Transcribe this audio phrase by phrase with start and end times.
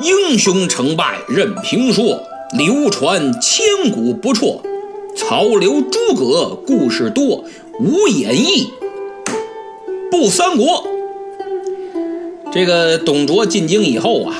[0.00, 2.22] 英雄成败任评说，
[2.56, 4.62] 流传千古不辍。
[5.14, 7.44] 曹刘诸葛故事多，
[7.80, 8.70] 无演义
[10.10, 10.86] 不三国。
[12.52, 14.34] 这个董卓进京以后啊，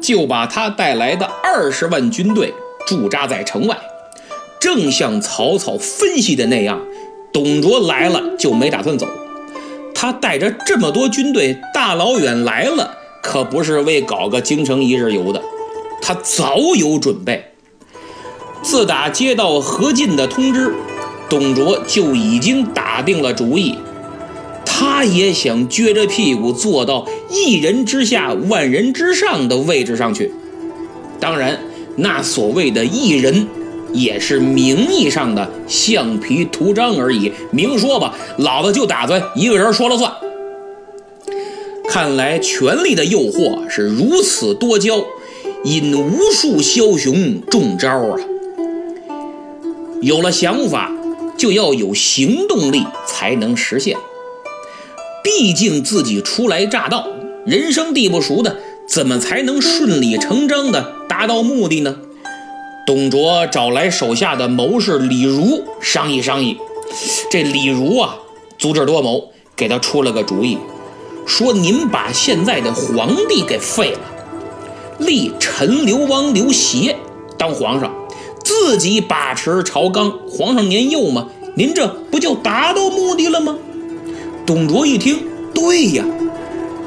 [0.00, 2.52] 就把他带来的二十万军队
[2.86, 3.78] 驻扎在城外，
[4.58, 6.80] 正像曹操分析的那样，
[7.32, 9.06] 董卓来了就没打算走。
[9.94, 12.96] 他带着这么多军队大老远来了，
[13.28, 15.42] 可不是为搞个京城一日游的，
[16.00, 17.44] 他早有准备。
[18.62, 20.72] 自打接到何进的通知，
[21.28, 23.74] 董卓就已经打定了主意，
[24.64, 30.32] 他也想撅着屁股坐到一人之下、万人之上的位置上去。
[31.20, 31.60] 当然，
[31.96, 33.46] 那所谓的一人。
[33.90, 37.32] 也是名义上的橡皮图章而已。
[37.50, 40.12] 明说吧，老子就打算一个人说了算。
[41.88, 45.02] 看来权力的诱惑是如此多娇，
[45.64, 48.20] 引无数枭雄中招啊！
[50.02, 50.92] 有了想法，
[51.38, 53.96] 就要有行动力才能实现。
[55.24, 57.08] 毕竟自己初来乍到，
[57.46, 61.96] 人生地不熟的，怎么才能顺理成章的达到目的呢？
[62.86, 66.58] 董卓找来手下的谋士李儒商议商议，
[67.30, 68.18] 这李儒啊，
[68.58, 70.58] 足智多谋，给他出了个主意，
[71.28, 74.00] 说：“您把现在的皇帝给废了，
[74.98, 76.96] 立陈留王刘协
[77.36, 77.94] 当皇上，
[78.42, 80.10] 自己把持朝纲。
[80.26, 83.56] 皇上年幼嘛，您这不就达到目的了吗？”
[84.46, 85.22] 董卓一听，
[85.52, 86.02] 对呀，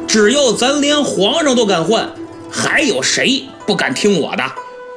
[0.08, 2.10] 只要咱连皇上都敢换，
[2.50, 4.44] 还有谁不敢听我的？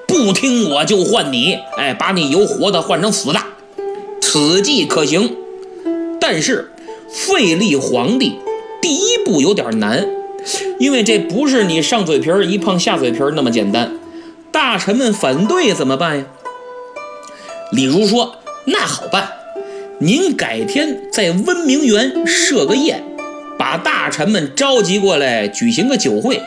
[0.07, 3.41] 不听我就换你，哎，把你由活的换成死的，
[4.23, 5.37] 此计可行。
[6.19, 6.73] 但是
[7.11, 8.37] 废立皇帝
[8.85, 10.07] 第一步有点难，
[10.79, 13.91] 因为这不是你上嘴皮儿一碰下嘴皮儿那么简单。
[14.53, 16.25] 大臣们反对怎么办呀？
[17.73, 18.35] 李儒说
[18.69, 19.27] ：“那好办，
[20.01, 23.03] 您改天在温明园设个宴，
[23.59, 26.43] 把大臣们召集过来举行个酒会，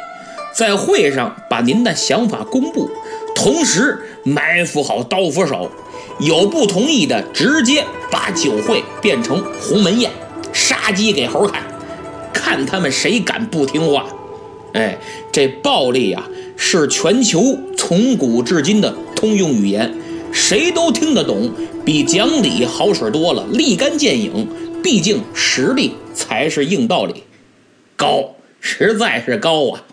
[0.54, 2.88] 在会上把您的想法公布。”
[3.34, 5.72] 同时埋伏好刀斧手，
[6.20, 10.12] 有不同意的，直接把酒会变成鸿门宴，
[10.54, 11.64] 杀鸡给猴看，
[12.48, 14.08] 看他们谁敢不听话。
[14.72, 14.98] 哎，
[15.34, 19.94] 这暴力啊，是全球从古至今的通用语言，
[20.32, 21.52] 谁都听得懂，
[21.84, 24.48] 比讲理好使多了，立竿见影。
[24.82, 27.24] 毕竟实力才是硬道理，
[27.98, 29.84] 高，实在是高啊！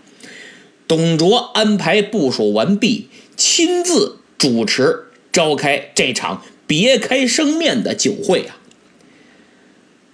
[0.87, 3.09] 董卓安排部署完毕。
[3.37, 8.55] 亲自主持召开这场别开生面的酒会啊！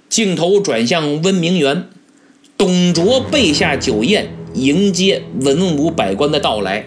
[0.09, 1.91] 镜头转向温明园，
[2.61, 6.85] 董卓备下酒宴迎接文武百官的到来。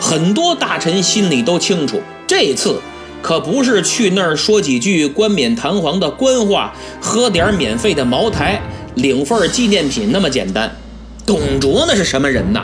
[0.00, 2.80] 很多大臣心里都清楚，这次
[3.20, 6.72] 可不是去那儿说几句冠冕堂皇的官话，
[7.02, 8.62] 喝点免费的茅台，
[8.94, 10.74] 领份纪念品那么简单。
[11.26, 12.62] 董卓那是什么人呐？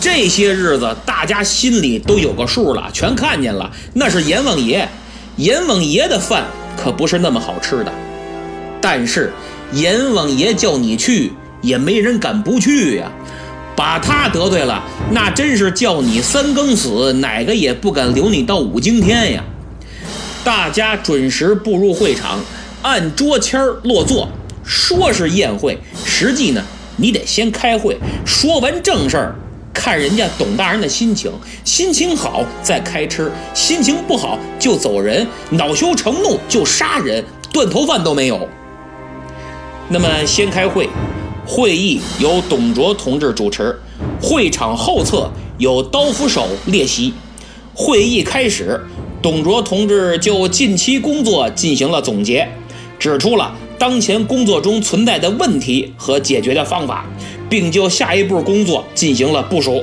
[0.00, 3.70] 这些日子，大家心里都有个数了，全看见了。
[3.92, 4.88] 那是阎王爷，
[5.36, 6.46] 阎王爷的饭
[6.82, 7.92] 可不是那么好吃的。
[8.80, 9.30] 但是
[9.74, 13.10] 阎王爷叫你去，也没人敢不去呀。
[13.76, 14.82] 把他得罪了，
[15.12, 19.44] 那真是叫你三更死，哪个也不敢留你到五更天呀。
[20.42, 22.40] 大家准时步入会场，
[22.82, 24.28] 按桌签落座。
[24.64, 26.62] 说是宴会，实际呢，
[26.96, 27.96] 你得先开会，
[28.26, 29.34] 说完正事儿。
[29.72, 31.32] 看人家董大人的心情，
[31.64, 38.48] 心情好再开吃，心情不好就走人，恼羞成怒就杀人，断头饭都没有。
[39.88, 40.90] 那么先开会，
[41.50, 43.74] 会议由董卓同志主持，
[44.20, 47.14] 会场后侧有刀斧手列席。
[47.74, 48.78] 会议开始，
[49.22, 52.46] 董卓同志就近期工作进行了总结，
[52.98, 57.06] 指出了当前工作中存在的问题和解决的方法。
[57.48, 59.82] 并就下一步工作进行了部署。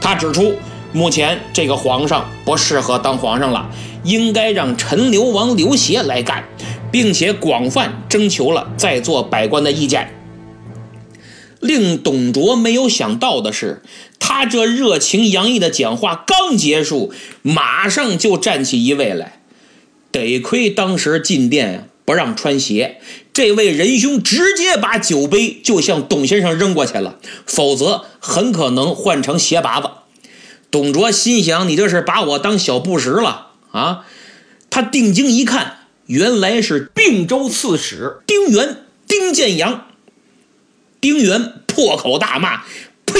[0.00, 0.54] 他指出，
[0.92, 3.68] 目前这个皇上不适合当皇上了，
[4.04, 6.44] 应该让陈留王刘协来干，
[6.92, 10.08] 并且广泛征求了在座百官的意见。
[11.60, 13.82] 令董卓没有想到的是，
[14.18, 17.12] 他这热情洋溢的讲话刚结束，
[17.42, 19.40] 马上就站起一位来。
[20.10, 21.84] 得亏当时进殿呀。
[22.02, 23.00] 不让穿鞋，
[23.32, 29.88] 这位仁兄直接把酒杯就向董先生扔过去了，否则很可能换成鞋拔子。
[30.72, 34.06] 董卓心想：“你这是把我当小布什了啊！”
[34.70, 39.86] 他定睛一看，原来是并州刺史丁原丁建阳。
[41.00, 42.62] 丁原破口大骂
[43.06, 43.14] ：“呸！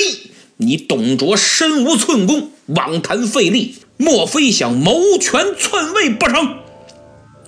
[0.59, 6.56] 你董卓身无寸功，妄谈费力，莫非想谋权篡位不成？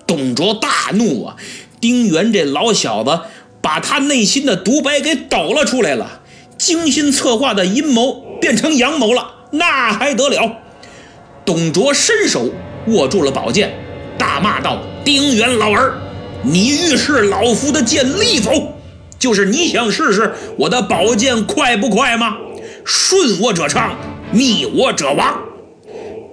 [0.06, 1.36] 董卓大怒啊！
[1.80, 3.20] 丁原这老小子
[3.60, 6.22] 把他内心的独白给抖了出来了，
[6.56, 10.58] 精心策划的阴谋变成阳谋了，那还得了？
[11.44, 12.50] 董卓伸手
[12.86, 13.74] 握住了宝剑，
[14.16, 15.98] 大骂道：“丁原老儿，
[16.42, 18.78] 你欲试老夫的剑利否？
[19.22, 22.38] 就是你想试试我的宝剑快不快吗？
[22.84, 23.96] 顺我者昌，
[24.32, 25.40] 逆我者亡。”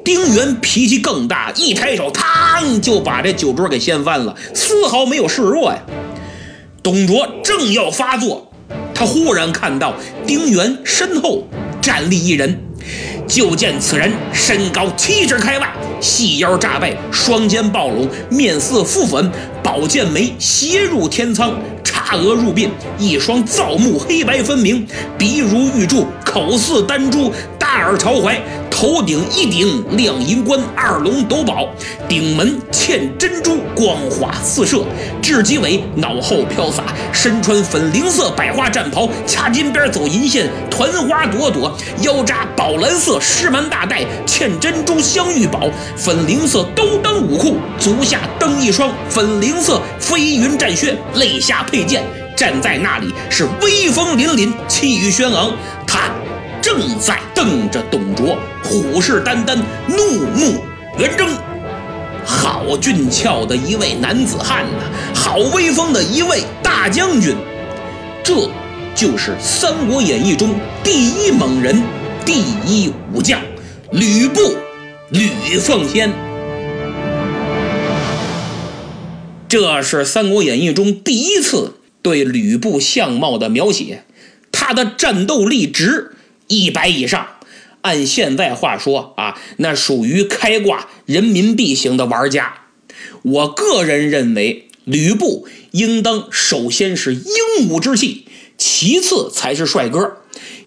[0.04, 5.78] 丁原脾气更大，一抬手，嘡就把这酒桌给掀翻了，丝毫没有示弱呀。
[6.82, 8.52] 董卓正要发作，
[8.96, 9.94] 他忽然看到
[10.26, 11.48] 丁原身后
[11.80, 12.60] 站立一人。
[13.30, 15.70] 就见此人身高七尺开外，
[16.02, 19.32] 细腰炸背，双肩暴拢，面似覆粉，
[19.62, 21.54] 宝剑眉斜入天仓，
[21.84, 24.84] 叉额入鬓，一双皂目黑白分明，
[25.16, 28.42] 鼻如玉柱，口似丹珠，大耳朝怀。
[28.70, 31.68] 头顶一顶亮银冠，二龙斗宝，
[32.08, 34.84] 顶门嵌珍珠，光华四射。
[35.22, 52.04] 至鸡尾，脑后飘洒，身穿粉菱色百花战袍，掐金边走银线，团花朵朵，腰扎宝蓝色狮蛮大带，嵌珍珠镶玉宝，粉菱色兜裆武库，足下蹬一双粉菱色飞云战靴，肋下佩剑，
[52.36, 55.52] 站在那里是威风凛凛，气宇轩昂。
[56.70, 59.58] 正在瞪着董卓，虎视眈眈，
[59.88, 60.62] 怒目
[61.00, 61.28] 圆睁。
[62.24, 64.84] 好俊俏的一位男子汉呐，
[65.16, 67.36] 好威风的一位大将军，
[68.24, 68.48] 这
[68.94, 71.82] 就是《三国演义》中第一猛人、
[72.24, 73.42] 第一武将
[73.92, 74.40] 吕布，
[75.10, 76.14] 吕奉先。
[79.48, 81.74] 这是《三国演义》中第一次
[82.04, 84.04] 对吕布相貌的描写，
[84.52, 86.12] 他的战斗力值。
[86.50, 87.28] 一百以上，
[87.82, 92.66] 按现在话说啊，那属于开挂人民币型的玩家。
[93.22, 98.26] 我个人认为，吕布应当首先是英武之气，
[98.58, 100.18] 其次才是帅哥，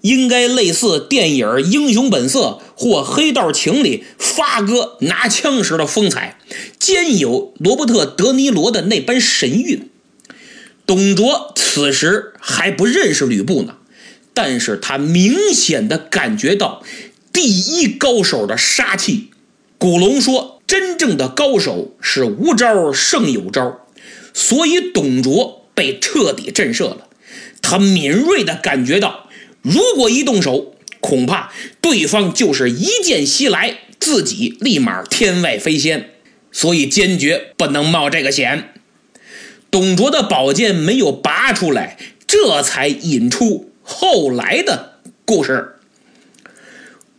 [0.02, 6.38] 应该类似电影《英雄本色》或《黑道情》里发哥拿枪时的风采，
[6.78, 9.90] 兼有罗伯特·德尼罗的那般神韵。
[10.86, 13.76] 董卓此时还不认识吕布呢。
[14.34, 16.82] 但是他明显的感觉到
[17.32, 19.30] 第一高手的杀气。
[19.78, 23.86] 古龙说：“真正的高手是无招胜有招。”
[24.32, 27.08] 所以董卓被彻底震慑了。
[27.60, 29.28] 他敏锐的感觉到，
[29.60, 36.10] 如果一动手，恐怕对方就是一剑袭来，自己立马天外飞仙。
[36.50, 38.74] 所以坚决不能冒这个险。
[39.70, 41.96] 董卓的宝剑没有拔出来，
[42.26, 43.71] 这才引出。
[43.92, 44.94] 后来的
[45.26, 45.76] 故事，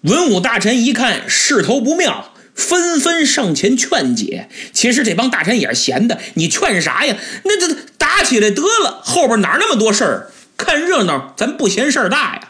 [0.02, 4.50] 文武大臣一看势头不妙，纷纷上前劝解。
[4.74, 7.16] 其实这帮大臣也是闲的，你劝啥呀？
[7.46, 10.32] 那这打起来得了，后边哪那么多事儿？
[10.58, 12.50] 看热闹，咱不嫌事儿大呀。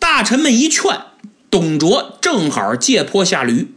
[0.00, 1.00] 大臣们一劝，
[1.48, 3.68] 董卓正好借坡下驴，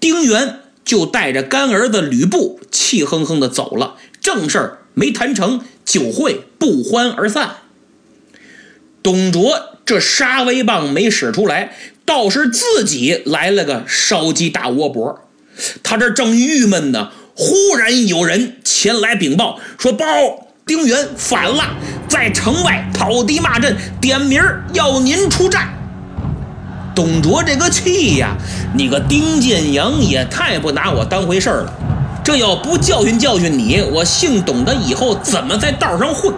[0.00, 3.96] 丁原就带着干儿子吕布气哼哼的走了。
[4.20, 7.56] 正事儿没谈成，酒会不欢而散。
[9.06, 11.70] 董卓这杀威棒没使出来，
[12.04, 15.20] 倒是自己来了个烧鸡大窝脖。
[15.84, 20.04] 他这正郁闷呢，忽然有人前来禀报说：“包
[20.66, 21.76] 丁原反了，
[22.08, 24.42] 在城外讨敌骂阵，点名
[24.72, 25.68] 要您出战。”
[26.92, 28.36] 董卓这个气呀，
[28.74, 31.72] 你个丁建阳也太不拿我当回事儿了。
[32.24, 36.34] 这要不教训教训你，我姓董的以后怎么在道上混？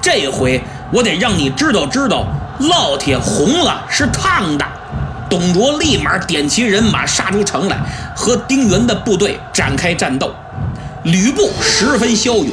[0.00, 0.58] 这回。
[0.92, 2.26] 我得让你知道知道，
[2.60, 4.64] 烙铁红了是烫的。
[5.28, 7.78] 董卓立马点齐人马杀出城来，
[8.16, 10.34] 和丁原的部队展开战斗。
[11.04, 12.50] 吕布十分骁勇，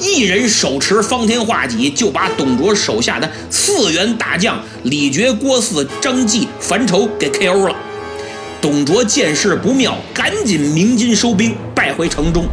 [0.00, 7.76] 一人手持方天画戟，就把董卓手下的四员大将李傕、郭汜、张济、樊稠给 KO 了。
[8.62, 12.46] 董卓见势不妙，赶紧鸣金收兵，败回城中。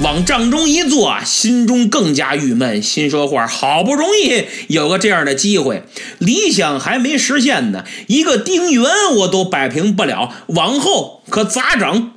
[0.00, 5.84] 往帐中一坐，心中更加郁闷，心说话：好不容易有个这样的机会，
[6.18, 8.84] 理想还没实现呢，一个丁原
[9.18, 12.10] 我都摆平不了，往后可咋整？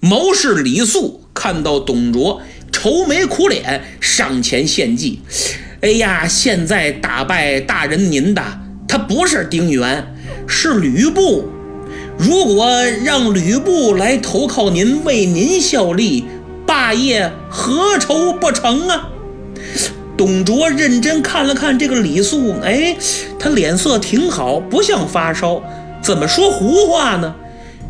[0.00, 5.20] 谋士李肃看到董卓愁眉苦脸，上前献计
[5.82, 8.42] ：“哎呀，现在打败大人您的，
[8.88, 10.12] 他不是丁原，
[10.48, 11.48] 是吕布。
[12.18, 12.68] 如果
[13.04, 16.24] 让吕布来投靠您，为您效力。”
[16.72, 19.10] 霸业何愁不成啊？
[20.16, 22.96] 董卓认真看了看这个李肃，哎，
[23.38, 25.62] 他脸色挺好，不像发烧，
[26.02, 27.34] 怎么说胡话呢？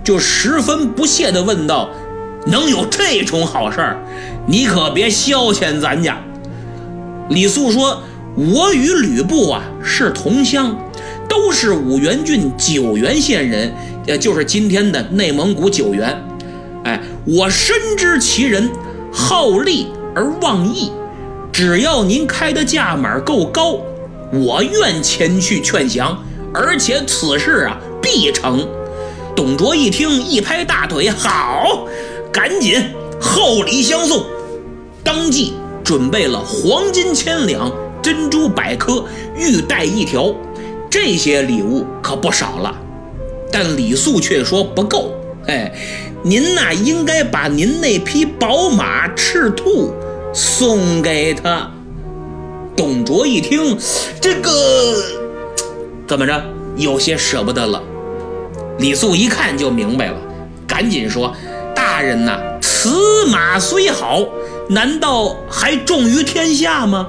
[0.02, 1.90] 就十分不屑地问道
[2.50, 4.02] ：“能有这种好事儿？
[4.48, 6.20] 你可别消遣咱家。”
[7.30, 8.02] 李肃说
[8.34, 10.76] ：“我与吕布啊是同乡，
[11.28, 13.72] 都是五原郡九原县人，
[14.08, 16.20] 也就是今天的内蒙古九原。
[16.82, 18.70] 哎，我深知其人
[19.12, 20.90] 好利而忘义，
[21.52, 23.78] 只要您开的价码够高，
[24.32, 26.20] 我愿前去劝降，
[26.52, 28.66] 而且此事啊必成。”
[29.36, 31.86] 董卓一听，一拍大腿：“好，
[32.32, 34.24] 赶紧厚礼相送。”
[35.04, 39.04] 当即准备了黄金千两、珍珠百颗、
[39.36, 40.34] 玉带一条，
[40.90, 42.76] 这些礼物可不少了。
[43.50, 45.12] 但李肃却说不够。
[45.46, 45.72] 哎，
[46.24, 49.92] 您呐，应该把您那匹宝马赤兔
[50.32, 51.68] 送给他。
[52.76, 53.76] 董卓一听，
[54.20, 54.50] 这个
[56.06, 56.42] 怎么着，
[56.76, 57.82] 有些舍不得了。
[58.78, 60.16] 李肃一看就明白了，
[60.66, 61.34] 赶紧说
[61.74, 64.24] ：“大人呐，此马虽好，
[64.68, 67.08] 难道还重于天下吗？”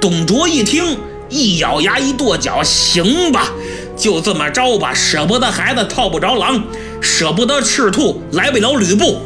[0.00, 0.96] 董卓一听，
[1.28, 3.52] 一咬牙，一跺脚：“行吧，
[3.96, 4.94] 就这么着吧。
[4.94, 6.64] 舍不得孩子套不着狼，
[7.00, 9.20] 舍不得赤兔来不了吕布。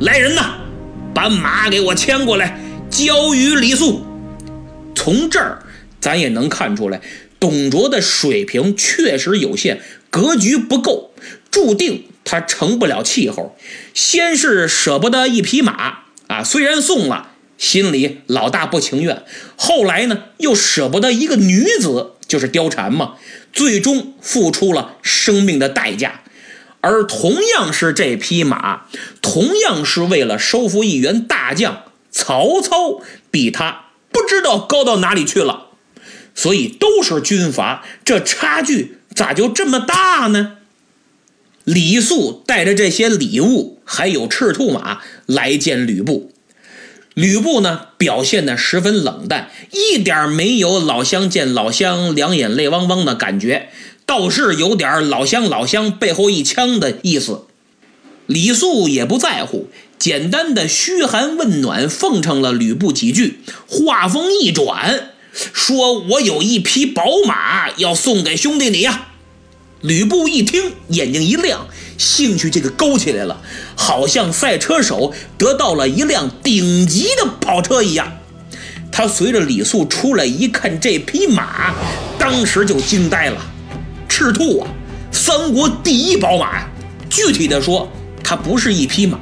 [0.00, 0.54] 来人呐，
[1.14, 4.04] 把马给我牵过来，交与李肃。”
[4.94, 5.62] 从这儿，
[6.00, 7.00] 咱也能看出来，
[7.38, 9.80] 董卓的水平确实有限。
[10.10, 11.12] 格局不够，
[11.50, 13.56] 注定他成不了气候。
[13.92, 19.22] 先是舍不得一匹马啊，虽然送了，心里老大不情愿。
[19.56, 23.14] 后来呢，又舍不得一个女子，就是貂蝉嘛，
[23.52, 26.22] 最终付出了生命的代价。
[26.80, 28.82] 而同样是这匹马，
[29.20, 35.66] 同样是为了收服一员大将，曹操比他不知道高到哪里去了。
[36.34, 38.98] 所以都是军阀，这差距。
[39.14, 40.58] 咋就这么大呢？
[41.64, 46.30] 李肃带着这些礼物，还有赤兔马来见吕布。
[47.14, 53.70] 吕布呢，表现的十分冷淡，一点没有老乡见老乡两眼泪汪汪的感觉，
[54.06, 57.42] 倒是有点老乡老乡背后一枪的意思。
[58.26, 65.10] 李肃也不在乎，简单的嘘寒问暖，奉承了吕布几句，话锋一转。
[65.52, 69.08] 说：“我有一匹宝马要送给兄弟你呀！”
[69.82, 73.42] 吕布一听，眼睛一亮，兴趣这个勾起来了，
[73.76, 78.16] 好像赛车手得到了一辆顶级的跑车一样。
[78.90, 81.74] 他随着李肃出来一看，这匹马，
[82.18, 83.52] 当时就惊呆了。
[84.18, 84.66] 赤兔啊，
[85.12, 86.66] 三国第一宝马呀！
[87.10, 87.86] 具体的说，
[88.24, 89.18] 它不是一匹马，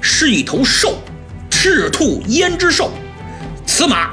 [0.00, 1.00] 是一头兽，
[1.48, 2.90] 赤兔胭脂兽。
[3.64, 4.10] 此马。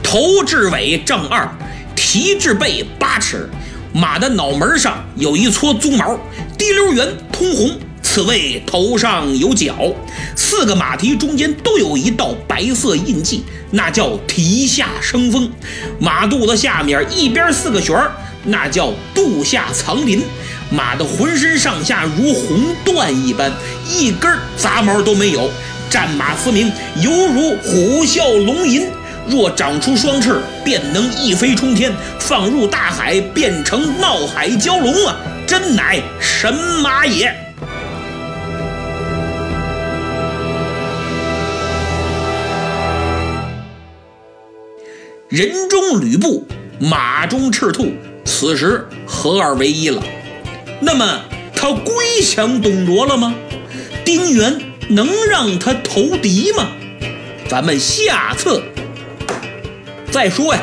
[0.00, 1.48] 头至尾丈二，
[1.96, 3.50] 蹄至背八尺，
[3.92, 6.16] 马的脑门上有一撮鬃毛，
[6.56, 9.74] 滴溜圆通红，此谓头上有角。
[10.36, 15.50] 四个马蹄中间都有一道白色印记，那叫蹄下生风。
[15.98, 18.12] 马肚子下面一边四个旋儿，
[18.44, 20.22] 那叫肚下藏鳞。
[20.70, 23.52] 马的浑身上下如红缎一般，
[23.88, 25.50] 一根杂毛都没有，
[25.90, 28.86] 战马嘶鸣，犹如虎啸龙吟。
[29.28, 35.16] 若长出双翅，便能一飞冲天，放入大海，变成闹海蛟龙啊！
[35.46, 37.32] 真乃神马也。
[45.28, 46.44] 人中吕布，
[46.80, 47.92] 马中赤兔，
[48.42, 50.02] 此时合二为一了。
[50.80, 51.20] 那么
[51.54, 53.32] 他归降董卓了吗？
[54.04, 56.66] 丁原能让他投敌吗？
[57.48, 58.60] 咱们下次。
[60.10, 60.60] 再说呀。